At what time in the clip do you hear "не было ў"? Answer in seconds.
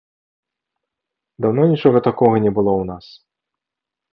2.47-2.89